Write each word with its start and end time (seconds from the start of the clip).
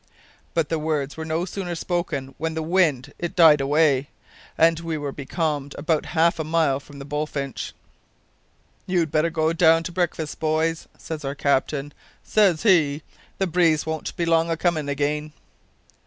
But 0.55 0.69
the 0.69 0.79
words 0.79 1.15
were 1.15 1.25
no 1.25 1.45
sooner 1.45 1.75
spoken, 1.75 2.33
when 2.39 2.55
the 2.55 2.63
wind 2.63 3.13
it 3.19 3.35
died 3.35 3.61
away, 3.61 4.09
and 4.57 4.79
we 4.79 4.97
were 4.97 5.11
becalmed 5.11 5.75
about 5.77 6.07
half 6.17 6.39
a 6.39 6.43
mile 6.43 6.79
from 6.79 6.97
the 6.97 7.05
Bullfinch. 7.05 7.71
"`You'd 8.89 9.11
better 9.11 9.29
go 9.29 9.53
down 9.53 9.83
to 9.83 9.91
breakfast, 9.91 10.39
boys,' 10.39 10.87
says 10.97 11.23
our 11.23 11.35
captain, 11.35 11.93
says 12.23 12.63
he, 12.63 13.03
`the 13.39 13.51
breeze 13.51 13.85
won't 13.85 14.15
be 14.17 14.25
long 14.25 14.49
o' 14.49 14.57
comin' 14.57 14.89
again.' 14.89 15.33